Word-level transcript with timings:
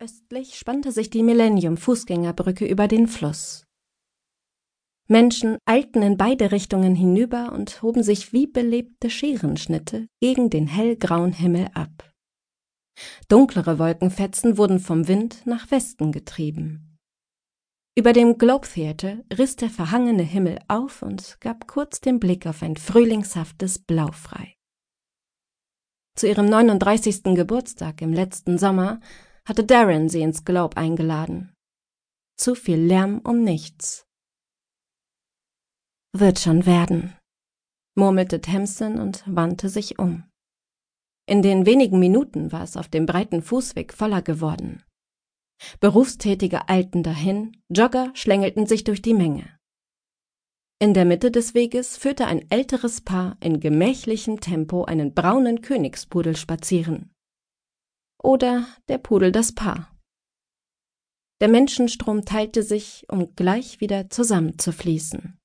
Östlich 0.00 0.58
spannte 0.58 0.90
sich 0.90 1.10
die 1.10 1.22
Millennium-Fußgängerbrücke 1.22 2.66
über 2.66 2.88
den 2.88 3.06
Fluss. 3.06 3.66
Menschen 5.06 5.58
eilten 5.64 6.02
in 6.02 6.16
beide 6.16 6.50
Richtungen 6.50 6.96
hinüber 6.96 7.52
und 7.52 7.82
hoben 7.82 8.02
sich 8.02 8.32
wie 8.32 8.48
belebte 8.48 9.10
Scherenschnitte 9.10 10.08
gegen 10.20 10.50
den 10.50 10.66
hellgrauen 10.66 11.32
Himmel 11.32 11.68
ab. 11.74 12.12
Dunklere 13.28 13.78
Wolkenfetzen 13.78 14.58
wurden 14.58 14.80
vom 14.80 15.06
Wind 15.06 15.46
nach 15.46 15.70
Westen 15.70 16.10
getrieben. 16.10 16.98
Über 17.96 18.12
dem 18.12 18.38
Globe 18.38 18.66
Theatre 18.66 19.24
riss 19.32 19.54
der 19.54 19.70
verhangene 19.70 20.24
Himmel 20.24 20.58
auf 20.66 21.02
und 21.02 21.40
gab 21.40 21.68
kurz 21.68 22.00
den 22.00 22.18
Blick 22.18 22.46
auf 22.46 22.62
ein 22.62 22.76
frühlingshaftes 22.76 23.78
Blau 23.78 24.10
frei. 24.10 24.56
Zu 26.16 26.26
ihrem 26.26 26.46
39. 26.46 27.22
Geburtstag 27.34 28.02
im 28.02 28.12
letzten 28.12 28.58
Sommer 28.58 29.00
hatte 29.46 29.64
Darren 29.64 30.08
sie 30.08 30.20
ins 30.20 30.44
Globe 30.44 30.76
eingeladen. 30.76 31.54
Zu 32.36 32.54
viel 32.54 32.78
Lärm 32.78 33.20
um 33.24 33.42
nichts. 33.42 34.06
Wird 36.12 36.38
schon 36.38 36.66
werden, 36.66 37.16
murmelte 37.96 38.40
Tamsin 38.40 38.98
und 38.98 39.22
wandte 39.26 39.68
sich 39.68 39.98
um. 39.98 40.24
In 41.28 41.42
den 41.42 41.66
wenigen 41.66 41.98
Minuten 41.98 42.52
war 42.52 42.62
es 42.62 42.76
auf 42.76 42.88
dem 42.88 43.06
breiten 43.06 43.42
Fußweg 43.42 43.92
voller 43.92 44.22
geworden. 44.22 44.82
Berufstätige 45.80 46.68
eilten 46.68 47.02
dahin, 47.02 47.56
Jogger 47.68 48.10
schlängelten 48.14 48.66
sich 48.66 48.84
durch 48.84 49.02
die 49.02 49.14
Menge. 49.14 49.56
In 50.78 50.92
der 50.92 51.06
Mitte 51.06 51.30
des 51.30 51.54
Weges 51.54 51.96
führte 51.96 52.26
ein 52.26 52.50
älteres 52.50 53.00
Paar 53.00 53.38
in 53.40 53.60
gemächlichem 53.60 54.40
Tempo 54.40 54.84
einen 54.84 55.14
braunen 55.14 55.62
Königspudel 55.62 56.36
spazieren. 56.36 57.15
Oder 58.22 58.66
der 58.88 58.98
Pudel 58.98 59.32
das 59.32 59.52
Paar. 59.52 59.96
Der 61.40 61.48
Menschenstrom 61.48 62.24
teilte 62.24 62.62
sich, 62.62 63.04
um 63.08 63.34
gleich 63.36 63.80
wieder 63.80 64.08
zusammenzufließen. 64.08 65.38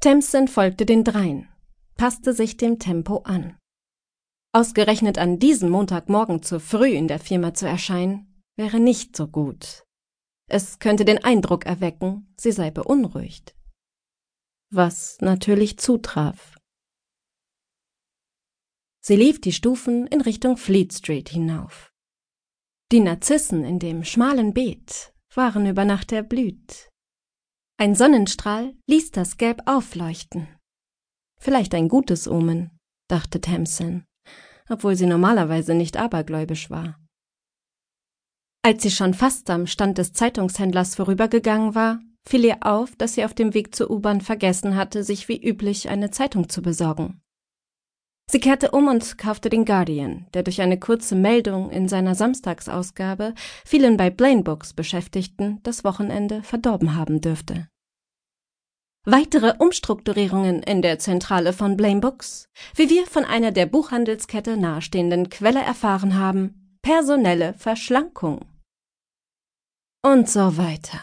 Tamsin 0.00 0.48
folgte 0.48 0.86
den 0.86 1.04
dreien, 1.04 1.48
passte 1.96 2.32
sich 2.32 2.56
dem 2.56 2.78
Tempo 2.78 3.18
an. 3.18 3.56
Ausgerechnet 4.52 5.18
an 5.18 5.38
diesem 5.38 5.70
Montagmorgen 5.70 6.42
zu 6.42 6.60
früh 6.60 6.90
in 6.90 7.08
der 7.08 7.18
Firma 7.18 7.54
zu 7.54 7.66
erscheinen, 7.66 8.42
wäre 8.56 8.80
nicht 8.80 9.16
so 9.16 9.26
gut. 9.26 9.84
Es 10.48 10.78
könnte 10.78 11.04
den 11.04 11.24
Eindruck 11.24 11.66
erwecken, 11.66 12.34
sie 12.36 12.52
sei 12.52 12.70
beunruhigt. 12.70 13.56
Was 14.70 15.18
natürlich 15.20 15.78
zutraf. 15.78 16.58
Sie 19.04 19.16
lief 19.16 19.40
die 19.40 19.52
Stufen 19.52 20.06
in 20.06 20.20
Richtung 20.20 20.56
Fleet 20.56 20.92
Street 20.92 21.28
hinauf. 21.28 21.92
Die 22.92 23.00
Narzissen 23.00 23.64
in 23.64 23.80
dem 23.80 24.04
schmalen 24.04 24.54
Beet 24.54 25.12
waren 25.34 25.66
über 25.66 25.84
Nacht 25.84 26.12
erblüht. 26.12 26.88
Ein 27.78 27.96
Sonnenstrahl 27.96 28.76
ließ 28.86 29.10
das 29.10 29.38
Gelb 29.38 29.62
aufleuchten. 29.66 30.46
Vielleicht 31.40 31.74
ein 31.74 31.88
gutes 31.88 32.28
Omen, 32.28 32.78
dachte 33.08 33.40
Tamsin, 33.40 34.04
obwohl 34.68 34.94
sie 34.94 35.06
normalerweise 35.06 35.74
nicht 35.74 35.96
abergläubisch 35.96 36.70
war. 36.70 37.00
Als 38.64 38.84
sie 38.84 38.92
schon 38.92 39.14
fast 39.14 39.50
am 39.50 39.66
Stand 39.66 39.98
des 39.98 40.12
Zeitungshändlers 40.12 40.94
vorübergegangen 40.94 41.74
war, 41.74 41.98
fiel 42.24 42.44
ihr 42.44 42.58
auf, 42.60 42.94
dass 42.94 43.14
sie 43.14 43.24
auf 43.24 43.34
dem 43.34 43.54
Weg 43.54 43.74
zur 43.74 43.90
U-Bahn 43.90 44.20
vergessen 44.20 44.76
hatte, 44.76 45.02
sich 45.02 45.28
wie 45.28 45.42
üblich 45.42 45.88
eine 45.88 46.12
Zeitung 46.12 46.48
zu 46.48 46.62
besorgen. 46.62 47.21
Sie 48.32 48.40
kehrte 48.40 48.70
um 48.70 48.88
und 48.88 49.18
kaufte 49.18 49.50
den 49.50 49.66
Guardian, 49.66 50.26
der 50.32 50.42
durch 50.42 50.62
eine 50.62 50.80
kurze 50.80 51.14
Meldung 51.14 51.68
in 51.68 51.86
seiner 51.86 52.14
Samstagsausgabe 52.14 53.34
vielen 53.62 53.98
bei 53.98 54.08
Blaine 54.08 54.42
Books 54.42 54.72
Beschäftigten 54.72 55.60
das 55.64 55.84
Wochenende 55.84 56.42
verdorben 56.42 56.96
haben 56.96 57.20
dürfte. 57.20 57.68
Weitere 59.04 59.52
Umstrukturierungen 59.58 60.62
in 60.62 60.80
der 60.80 60.98
Zentrale 60.98 61.52
von 61.52 61.76
Blame 61.76 62.00
Books, 62.00 62.46
wie 62.74 62.88
wir 62.88 63.06
von 63.06 63.26
einer 63.26 63.52
der 63.52 63.66
Buchhandelskette 63.66 64.56
nahestehenden 64.56 65.28
Quelle 65.28 65.60
erfahren 65.60 66.16
haben, 66.16 66.78
personelle 66.80 67.52
Verschlankung. 67.58 68.46
Und 70.02 70.30
so 70.30 70.56
weiter. 70.56 71.00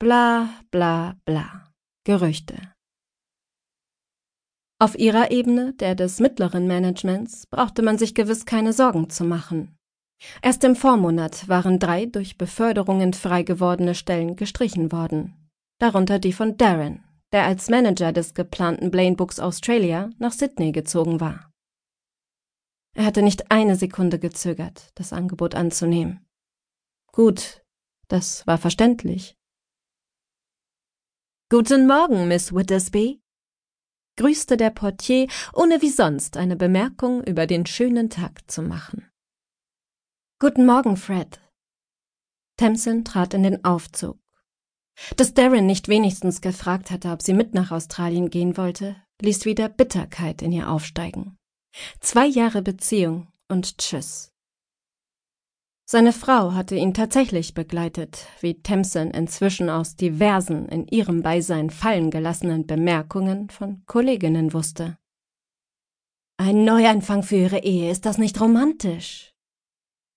Bla 0.00 0.48
bla 0.72 1.14
bla. 1.24 1.70
Gerüchte. 2.04 2.56
Auf 4.80 4.96
ihrer 4.96 5.32
Ebene, 5.32 5.74
der 5.74 5.96
des 5.96 6.20
mittleren 6.20 6.68
Managements, 6.68 7.46
brauchte 7.48 7.82
man 7.82 7.98
sich 7.98 8.14
gewiss 8.14 8.46
keine 8.46 8.72
Sorgen 8.72 9.10
zu 9.10 9.24
machen. 9.24 9.76
Erst 10.40 10.62
im 10.62 10.76
Vormonat 10.76 11.48
waren 11.48 11.80
drei 11.80 12.06
durch 12.06 12.38
Beförderungen 12.38 13.12
frei 13.12 13.42
gewordene 13.42 13.96
Stellen 13.96 14.36
gestrichen 14.36 14.92
worden, 14.92 15.50
darunter 15.80 16.20
die 16.20 16.32
von 16.32 16.56
Darren, 16.56 17.02
der 17.32 17.44
als 17.44 17.68
Manager 17.68 18.12
des 18.12 18.34
geplanten 18.34 18.90
Blaine 18.92 19.16
Books 19.16 19.40
Australia 19.40 20.10
nach 20.18 20.32
Sydney 20.32 20.70
gezogen 20.70 21.20
war. 21.20 21.52
Er 22.96 23.04
hatte 23.04 23.22
nicht 23.22 23.50
eine 23.50 23.76
Sekunde 23.76 24.18
gezögert, 24.18 24.90
das 24.94 25.12
Angebot 25.12 25.54
anzunehmen. 25.54 26.24
Gut, 27.12 27.64
das 28.08 28.46
war 28.46 28.58
verständlich. 28.58 29.36
Guten 31.50 31.86
Morgen, 31.86 32.28
Miss 32.28 32.52
Wittersby, 32.52 33.20
grüßte 34.18 34.58
der 34.58 34.70
Portier, 34.70 35.28
ohne 35.54 35.80
wie 35.80 35.88
sonst 35.88 36.36
eine 36.36 36.56
Bemerkung 36.56 37.24
über 37.24 37.46
den 37.46 37.64
schönen 37.64 38.10
Tag 38.10 38.50
zu 38.50 38.60
machen. 38.60 39.10
Guten 40.38 40.66
Morgen, 40.66 40.96
Fred. 40.96 41.40
Tamsin 42.58 43.04
trat 43.04 43.32
in 43.32 43.44
den 43.44 43.64
Aufzug. 43.64 44.18
Dass 45.16 45.32
Darren 45.32 45.66
nicht 45.66 45.88
wenigstens 45.88 46.40
gefragt 46.40 46.90
hatte, 46.90 47.10
ob 47.10 47.22
sie 47.22 47.32
mit 47.32 47.54
nach 47.54 47.70
Australien 47.70 48.30
gehen 48.30 48.56
wollte, 48.56 48.96
ließ 49.22 49.44
wieder 49.44 49.68
Bitterkeit 49.68 50.42
in 50.42 50.52
ihr 50.52 50.68
aufsteigen. 50.68 51.38
Zwei 52.00 52.26
Jahre 52.26 52.62
Beziehung 52.62 53.28
und 53.48 53.78
Tschüss. 53.78 54.32
Seine 55.90 56.12
Frau 56.12 56.52
hatte 56.52 56.74
ihn 56.74 56.92
tatsächlich 56.92 57.54
begleitet, 57.54 58.26
wie 58.42 58.60
Tamsin 58.60 59.10
inzwischen 59.10 59.70
aus 59.70 59.96
diversen 59.96 60.68
in 60.68 60.86
ihrem 60.86 61.22
Beisein 61.22 61.70
fallen 61.70 62.10
gelassenen 62.10 62.66
Bemerkungen 62.66 63.48
von 63.48 63.84
Kolleginnen 63.86 64.52
wusste. 64.52 64.98
Ein 66.36 66.66
Neuanfang 66.66 67.22
für 67.22 67.36
ihre 67.36 67.60
Ehe, 67.60 67.90
ist 67.90 68.04
das 68.04 68.18
nicht 68.18 68.38
romantisch? 68.38 69.32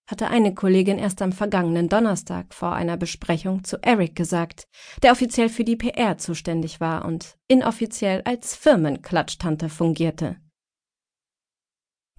hatte 0.07 0.27
eine 0.27 0.53
Kollegin 0.53 0.99
erst 0.99 1.21
am 1.21 1.31
vergangenen 1.31 1.87
Donnerstag 1.87 2.53
vor 2.53 2.73
einer 2.73 2.97
Besprechung 2.97 3.63
zu 3.63 3.81
Eric 3.81 4.13
gesagt, 4.13 4.67
der 5.03 5.13
offiziell 5.13 5.47
für 5.47 5.63
die 5.63 5.77
PR 5.77 6.17
zuständig 6.17 6.81
war 6.81 7.05
und 7.05 7.37
inoffiziell 7.47 8.21
als 8.25 8.57
Firmenklatsch-Tante 8.57 9.69
fungierte. 9.69 10.35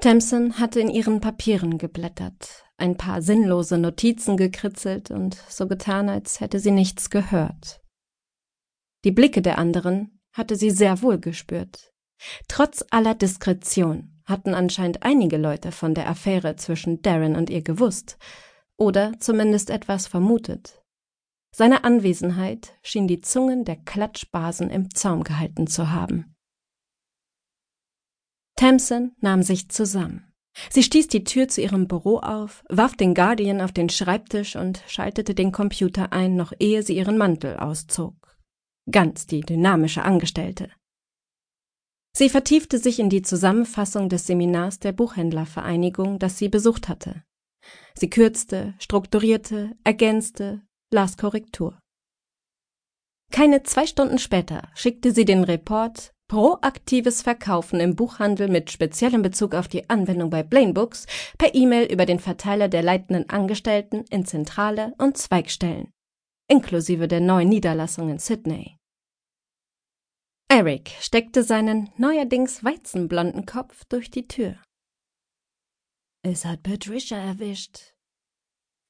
Tamsin 0.03 0.59
hatte 0.59 0.81
in 0.81 0.91
ihren 0.91 1.21
Papieren 1.21 1.79
geblättert, 1.79 2.65
ein 2.77 2.97
paar 2.97 3.23
sinnlose 3.23 3.79
Notizen 3.79 4.37
gekritzelt 4.37 5.13
und 5.13 5.37
so 5.49 5.69
getan, 5.69 6.09
als 6.09 6.41
hätte 6.41 6.59
sie 6.59 6.73
nichts 6.73 7.09
gehört. 7.09 7.81
Die 9.05 9.13
Blicke 9.13 9.43
der 9.43 9.59
anderen 9.59 10.21
hatte 10.33 10.57
sie 10.57 10.71
sehr 10.71 11.03
wohl 11.03 11.21
gespürt. 11.21 11.93
Trotz 12.49 12.85
aller 12.91 13.15
Diskretion 13.15 14.21
hatten 14.25 14.55
anscheinend 14.55 15.05
einige 15.05 15.37
Leute 15.37 15.71
von 15.71 15.95
der 15.95 16.11
Affäre 16.11 16.57
zwischen 16.57 17.01
Darren 17.03 17.37
und 17.37 17.49
ihr 17.49 17.63
gewusst 17.63 18.19
oder 18.77 19.13
zumindest 19.21 19.71
etwas 19.71 20.09
vermutet. 20.09 20.83
Seine 21.55 21.85
Anwesenheit 21.85 22.75
schien 22.83 23.07
die 23.07 23.21
Zungen 23.21 23.65
der 23.65 23.77
Klatschbasen 23.77 24.69
im 24.69 24.93
Zaum 24.93 25.23
gehalten 25.23 25.69
zu 25.69 25.93
haben. 25.93 26.35
Tamsin 28.63 29.11
nahm 29.21 29.43
sich 29.43 29.71
zusammen. 29.71 30.33
Sie 30.71 30.85
stieß 30.85 31.09
die 31.09 31.25
Tür 31.25 31.49
zu 31.49 31.61
ihrem 31.61 31.89
Büro 31.89 32.19
auf, 32.19 32.63
warf 32.69 32.95
den 32.95 33.13
Guardian 33.13 33.61
auf 33.61 33.73
den 33.73 33.89
Schreibtisch 33.89 34.55
und 34.55 34.85
schaltete 34.87 35.35
den 35.35 35.51
Computer 35.51 36.13
ein, 36.13 36.37
noch 36.37 36.53
ehe 36.61 36.85
sie 36.85 36.97
ihren 36.97 37.19
Mantel 37.19 37.57
auszog. 37.57 38.15
Ganz 38.89 39.27
die 39.27 39.41
dynamische 39.41 40.05
Angestellte. 40.05 40.71
Sie 42.17 42.29
vertiefte 42.29 42.79
sich 42.79 43.01
in 43.01 43.11
die 43.11 43.23
Zusammenfassung 43.23 44.09
des 44.09 44.29
Seminars 44.29 44.79
der 44.79 44.93
Buchhändlervereinigung, 44.93 46.21
das 46.21 46.39
sie 46.39 46.49
besucht 46.49 46.89
hatte. 46.89 47.25
Sie 47.97 48.11
kürzte, 48.11 48.75
strukturierte, 48.79 49.73
ergänzte, 49.83 50.63
las 50.93 51.17
Korrektur. 51.17 51.81
Keine 53.33 53.65
zwei 53.65 53.89
Stunden 53.89 54.21
später 54.21 54.71
schickte 54.77 55.11
sie 55.11 55.25
den 55.25 55.43
Report 55.43 56.12
Proaktives 56.33 57.21
Verkaufen 57.21 57.79
im 57.79 57.95
Buchhandel 57.95 58.49
mit 58.49 58.71
speziellem 58.71 59.21
Bezug 59.21 59.55
auf 59.55 59.69
die 59.69 59.91
Anwendung 59.91 60.31
bei 60.31 60.43
Blaine 60.43 60.73
Books 60.73 61.05
per 61.37 61.55
E-Mail 61.55 61.93
über 61.93 62.07
den 62.07 62.21
Verteiler 62.21 62.71
der 62.71 62.83
leitenden 62.83 63.29
Angestellten 63.29 64.07
in 64.09 64.25
Zentrale 64.25 64.95
und 64.97 65.19
Zweigstellen, 65.19 65.93
inklusive 66.49 67.07
der 67.07 67.21
neuen 67.21 67.51
Niederlassung 67.51 68.09
in 68.09 68.19
Sydney. 68.19 68.79
Eric 70.49 70.93
steckte 71.01 71.43
seinen 71.43 71.91
neuerdings 71.99 72.65
weizenblonden 72.65 73.45
Kopf 73.45 73.85
durch 73.91 74.11
die 74.11 74.27
Tür. 74.27 74.57
Es 76.23 76.47
hat 76.47 76.63
Patricia 76.63 77.19
erwischt, 77.19 77.92